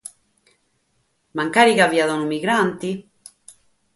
Forsis 1.41 1.77
ca 1.77 1.87
fiat 1.91 2.13
unu 2.15 2.25
migrante? 2.31 2.89